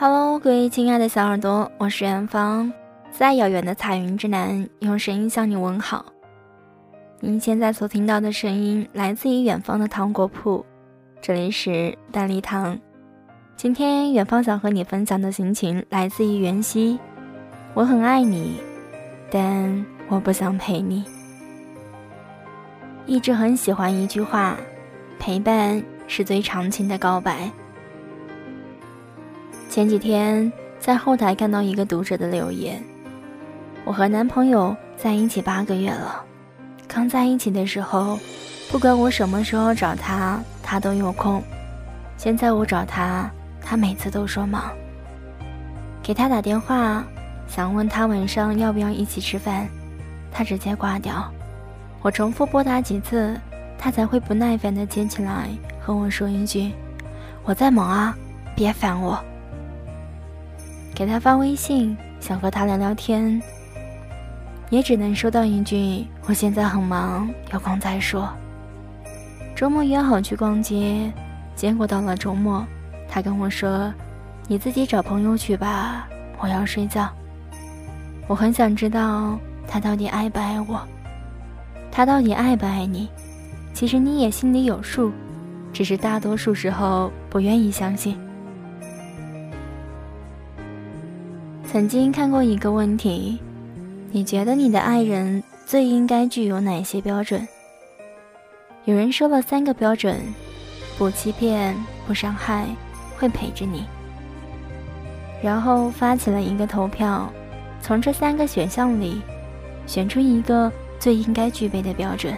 [0.00, 2.72] Hello，各位亲爱的小耳朵，我是远方，
[3.10, 6.06] 在遥远的彩云之南，用声音向你问好。
[7.18, 10.64] 您现在所听到的声音来自于远方的糖果铺，
[11.20, 12.78] 这里是蛋力糖。
[13.56, 16.96] 今天远方想和你分享的心情来自于袁熙，
[17.74, 18.60] 我很爱你，
[19.32, 21.04] 但我不想陪你。
[23.04, 24.56] 一直很喜欢一句话，
[25.18, 27.50] 陪伴是最长情的告白。
[29.68, 30.50] 前几天
[30.80, 32.82] 在后台看到一个读者的留言
[33.84, 36.24] ：“我和男朋友在一起八个月了，
[36.88, 38.18] 刚在一起的时候，
[38.70, 41.42] 不管我什么时候找他，他都有空。
[42.16, 44.72] 现在我找他，他每次都说忙。
[46.02, 47.04] 给他打电话，
[47.46, 49.68] 想问他晚上要不要一起吃饭，
[50.32, 51.30] 他直接挂掉。
[52.00, 53.38] 我重复拨打几次，
[53.78, 56.72] 他才会不耐烦地接起来和我说一句
[57.44, 58.16] ：‘我在忙啊，
[58.56, 59.22] 别烦我。’”
[60.98, 63.40] 给他发微信，想和他聊聊天，
[64.68, 68.28] 也只能收到一句“我现在很忙，有空再说”。
[69.54, 71.08] 周末约好去逛街，
[71.54, 72.66] 结果到了周末，
[73.08, 73.94] 他跟我说
[74.48, 76.08] ：“你自己找朋友去吧，
[76.40, 77.08] 我要睡觉。”
[78.26, 79.38] 我很想知道
[79.68, 80.80] 他到底爱不爱我，
[81.92, 83.08] 他到底爱不爱你？
[83.72, 85.12] 其实你也心里有数，
[85.72, 88.18] 只是大多数时候不愿意相信。
[91.70, 93.38] 曾经看过一个问题，
[94.10, 97.46] 你觉得你的爱人最应该具有哪些标准？
[98.86, 100.18] 有人说了三个标准：
[100.96, 102.64] 不欺骗、不伤害、
[103.18, 103.84] 会陪着你。
[105.42, 107.30] 然后发起了一个投票，
[107.82, 109.20] 从这三个选项里
[109.86, 112.34] 选出一个最应该具备的标准。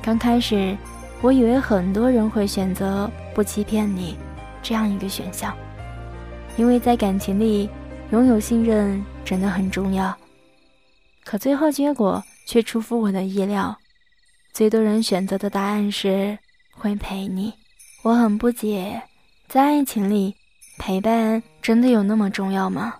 [0.00, 0.76] 刚开始，
[1.20, 4.16] 我以为很多人会选择不欺骗你
[4.62, 5.52] 这样一个选项，
[6.56, 7.68] 因为在感情里。
[8.10, 10.16] 拥有信任真的很重要，
[11.22, 13.76] 可最后结果却出乎我的意料。
[14.52, 16.36] 最多人选择的答案是
[16.72, 17.54] 会陪你。
[18.02, 19.00] 我很不解，
[19.46, 20.34] 在爱情里，
[20.76, 22.94] 陪伴真的有那么重要吗？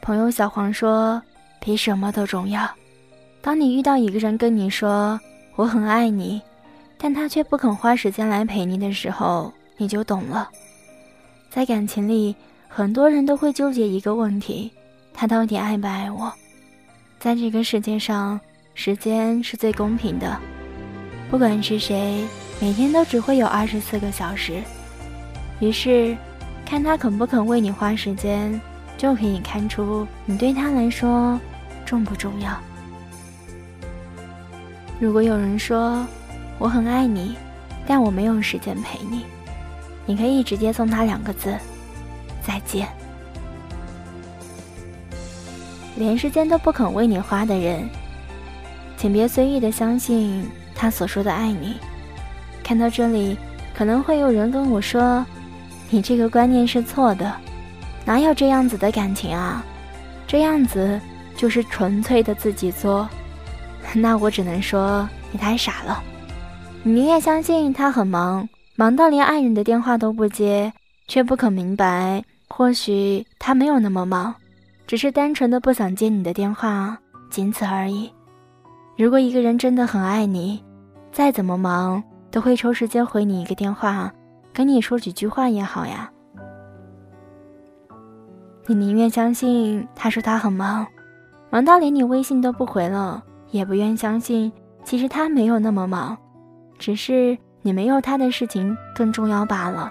[0.00, 1.20] 朋友小黄说，
[1.60, 2.70] 比什么都重要。
[3.42, 5.20] 当你遇到一个人跟你说
[5.56, 6.40] 我很爱你，
[6.96, 10.48] 但他却不肯花时间来陪你的时候，你就懂了。
[11.50, 12.36] 在感情里。
[12.72, 14.70] 很多人都会纠结一个问题：
[15.12, 16.32] 他到底爱不爱我？
[17.18, 18.40] 在这个世界上，
[18.74, 20.38] 时间是最公平的，
[21.28, 22.24] 不管是谁，
[22.60, 24.62] 每天都只会有二十四个小时。
[25.58, 26.16] 于是，
[26.64, 28.58] 看他肯不肯为你花时间，
[28.96, 31.38] 就可以看出你对他来说
[31.84, 32.56] 重不重要。
[35.00, 36.06] 如果有人说
[36.56, 37.36] 我很爱你，
[37.84, 39.24] 但我没有时间陪你，
[40.06, 41.52] 你可以直接送他两个字。
[42.50, 42.88] 再见。
[45.94, 47.88] 连时间都不肯为你花的人，
[48.96, 50.44] 请别随意的相信
[50.74, 51.76] 他所说的爱你。
[52.64, 53.36] 看到这里，
[53.72, 55.24] 可能会有人跟我说
[55.90, 57.32] ：“你这个观念是错的，
[58.04, 59.64] 哪有这样子的感情啊？
[60.26, 61.00] 这样子
[61.36, 63.08] 就是纯粹的自己作。
[63.94, 66.02] ”那我只能说你太傻了。
[66.82, 70.72] 你宁愿相信他很忙，忙到连爱人的电话都不接，
[71.06, 72.24] 却不肯明白。
[72.52, 74.34] 或许他没有那么忙，
[74.86, 76.98] 只是单纯的不想接你的电话，
[77.30, 78.12] 仅此而已。
[78.98, 80.62] 如果一个人真的很爱你，
[81.12, 84.12] 再怎么忙都会抽时间回你一个电话，
[84.52, 86.10] 跟你说几句话也好呀。
[88.66, 90.86] 你宁愿相信他说他很忙，
[91.50, 93.22] 忙到连你微信都不回了，
[93.52, 94.52] 也不愿相信
[94.84, 96.18] 其实他没有那么忙，
[96.78, 99.90] 只是你没有他的事情更重要罢了。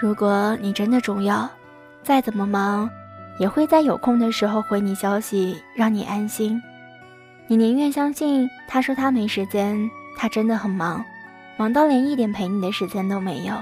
[0.00, 1.48] 如果你真的重要，
[2.04, 2.88] 再怎么忙，
[3.40, 6.62] 也会在有空的时候回你消息，让你安心。
[7.48, 11.04] 你宁愿相信他说他没时间，他真的很忙，
[11.56, 13.54] 忙到连一点陪你的时间都没有，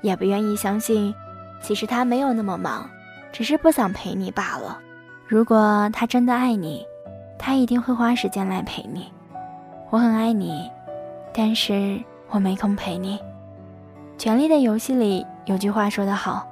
[0.00, 1.12] 也不愿意相信，
[1.60, 2.88] 其实他没有那么忙，
[3.32, 4.78] 只是不想陪你罢了。
[5.26, 6.86] 如果他真的爱你，
[7.36, 9.10] 他一定会花时间来陪你。
[9.90, 10.70] 我很爱你，
[11.32, 12.00] 但是
[12.30, 13.18] 我没空陪你。
[14.16, 16.46] 权力的游戏里有句话说得好，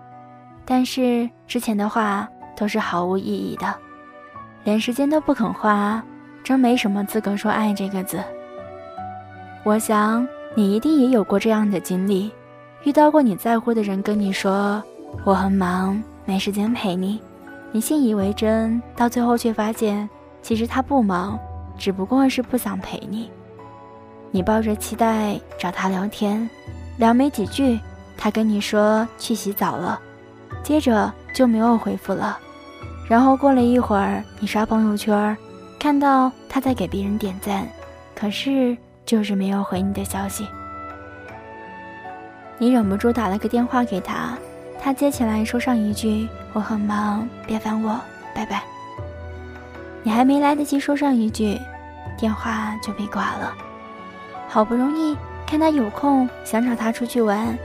[0.65, 3.75] 但是之前的话都是毫无意义的，
[4.65, 6.03] 连时间都不肯花，
[6.45, 8.23] 真没什么资格说爱这个字。
[9.65, 12.31] 我想你一定也有过这样的经历，
[12.85, 14.83] 遇到过你在乎的人跟你说
[15.25, 17.21] 我很忙，没时间陪你，
[17.71, 20.09] 你信以为真，到最后却发现
[20.43, 21.39] 其实他不忙，
[21.79, 23.31] 只不过是不想陪你。
[24.31, 26.49] 你抱着期待找他聊天。
[26.99, 27.81] 聊没几句，
[28.23, 30.01] 他跟你说去洗澡了，
[30.63, 32.39] 接着就没有回复了。
[33.09, 35.37] 然后过了一会儿，你刷朋友圈，
[35.77, 37.67] 看到他在给别人点赞，
[38.15, 40.47] 可是就是没有回你的消息。
[42.59, 44.39] 你忍不住打了个电话给他，
[44.81, 47.99] 他接起来说上一句“我很忙，别烦我，
[48.33, 48.63] 拜拜”。
[50.05, 51.61] 你还没来得及说上一句，
[52.17, 53.53] 电话就被挂了。
[54.47, 57.59] 好不容易看他有空，想找他出去玩，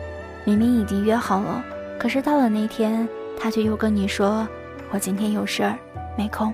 [0.47, 1.61] 明明已经约好了，
[1.99, 3.05] 可是到了那天，
[3.37, 4.47] 他却又跟你说
[4.91, 5.77] ：“我今天有事儿，
[6.17, 6.53] 没空。”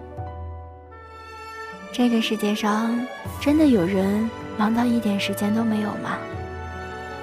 [1.94, 3.00] 这个世界上
[3.40, 6.18] 真的有人忙到一点时间都没有吗？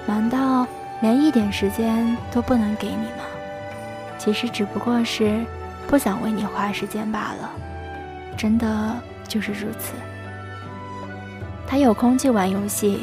[0.06, 0.64] 忙到
[1.02, 3.24] 连一点时间都不能给你吗？
[4.16, 5.44] 其实只不过是
[5.88, 7.50] 不想为你花时间罢了，
[8.36, 8.94] 真的
[9.26, 9.94] 就是如此。
[11.66, 13.02] 他有空去玩游戏，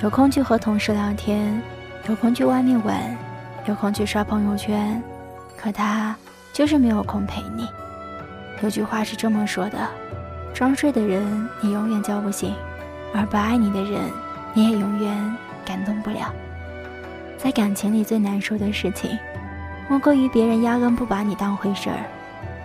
[0.00, 1.60] 有空去和同事聊天，
[2.08, 3.16] 有空去外面玩，
[3.66, 5.00] 有空去刷朋友圈，
[5.56, 6.16] 可他
[6.52, 7.68] 就是没有空陪你。
[8.62, 9.78] 有句话是这么说的：
[10.52, 12.54] 装睡的人你永远叫不醒，
[13.14, 14.00] 而不爱你的人
[14.54, 16.32] 你也永远感动不了。
[17.38, 19.16] 在感情里最难受的事情，
[19.88, 22.04] 莫过于别人压根不把你当回事儿，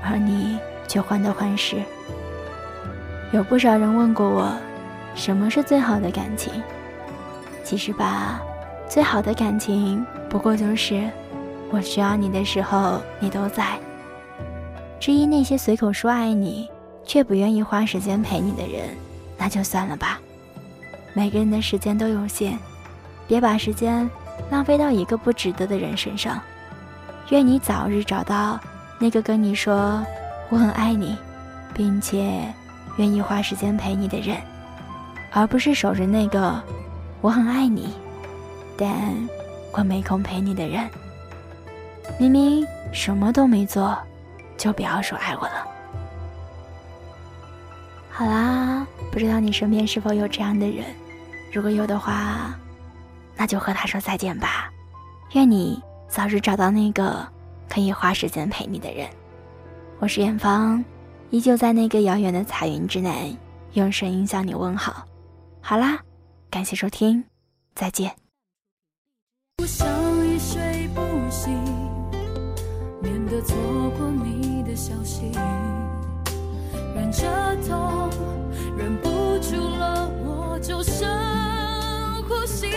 [0.04, 0.58] 而你
[0.88, 1.78] 却患得患失。
[3.32, 4.52] 有不少人问过我。
[5.14, 6.52] 什么是最好的感情？
[7.64, 8.42] 其实吧，
[8.88, 11.10] 最好的感情不过就是
[11.72, 13.78] 我需要你的时候你都在。
[15.00, 16.70] 至于那些随口说爱你
[17.04, 18.90] 却不愿意花时间陪你的人，
[19.38, 20.20] 那就算了吧。
[21.14, 22.58] 每个人的时间都有限，
[23.28, 24.10] 别把时间
[24.50, 26.42] 浪费到一个不值得的人身上。
[27.30, 28.60] 愿你早日找到
[29.00, 30.04] 那个跟你说
[30.50, 31.16] 我很爱你，
[31.74, 32.42] 并且
[32.98, 34.38] 愿意花时间陪你的人。
[35.32, 36.62] 而不是守着那个
[37.22, 37.94] 我很爱你，
[38.78, 39.16] 但
[39.72, 40.90] 我没空陪你的人。
[42.20, 43.98] 明明什么都没做，
[44.58, 45.68] 就不要说爱我了。
[48.10, 50.86] 好啦，不知道你身边是否有这样的人？
[51.52, 52.58] 如果有的话，
[53.36, 54.70] 那就和他说再见吧。
[55.34, 57.28] 愿你早日找到那个
[57.68, 59.10] 可以花时间陪你的人。
[60.00, 60.84] 我是远方，
[61.30, 63.36] 依旧在那个遥远的彩云之南，
[63.74, 65.06] 用声音向你问好。
[65.60, 66.00] 好啦，
[66.50, 67.24] 感谢收听，
[67.74, 68.25] 再见。
[69.58, 69.88] 不想
[70.28, 71.58] 一睡不醒，
[73.02, 73.56] 免得错
[73.98, 75.32] 过你的消息。
[76.94, 77.26] 忍着
[77.66, 78.10] 痛，
[78.78, 79.10] 忍不
[79.40, 81.08] 住了，我就深
[82.28, 82.68] 呼吸。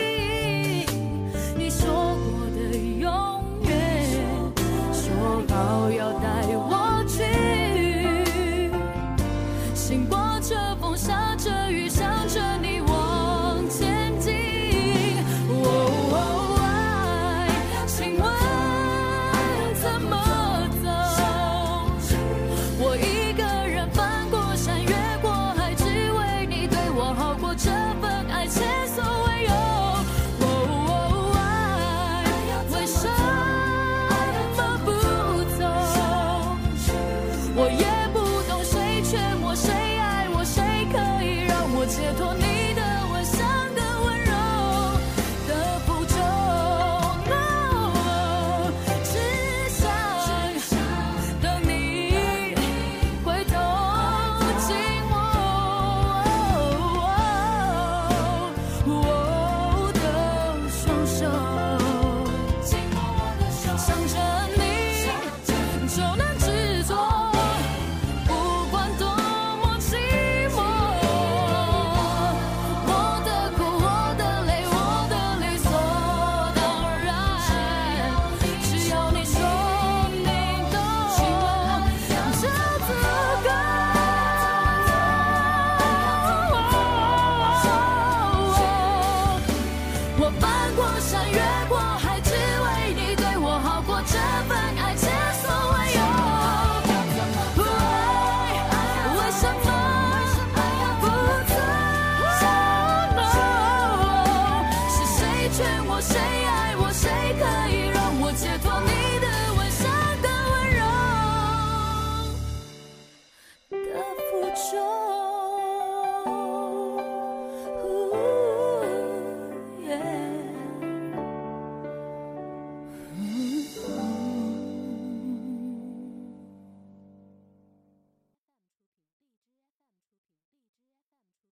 [114.58, 114.97] 说